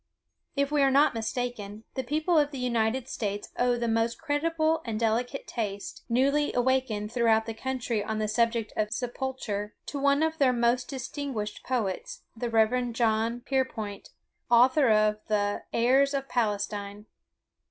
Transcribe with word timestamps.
If 0.55 0.71
we 0.71 0.81
are 0.81 0.89
not 0.89 1.13
mistaken, 1.13 1.83
the 1.93 2.03
people 2.03 2.35
of 2.39 2.49
the 2.49 2.57
United 2.57 3.07
States 3.07 3.49
owe 3.59 3.77
the 3.77 3.87
most 3.87 4.19
creditable 4.19 4.81
and 4.83 4.99
delicate 4.99 5.45
taste, 5.45 6.03
newly 6.09 6.51
awakened 6.55 7.11
throughout 7.11 7.45
the 7.45 7.53
country 7.53 8.03
on 8.03 8.17
the 8.17 8.27
subject 8.27 8.73
of 8.75 8.89
sepulture, 8.91 9.75
to 9.85 9.99
one 9.99 10.23
of 10.23 10.39
their 10.39 10.53
most 10.53 10.89
distinguished 10.89 11.61
poets, 11.63 12.23
the 12.35 12.49
Rev. 12.49 12.93
John 12.93 13.41
Pierpoint, 13.41 14.09
author 14.49 14.89
of 14.89 15.19
the 15.27 15.65
"Airs 15.71 16.15
of 16.15 16.27
Palestine." 16.27 17.05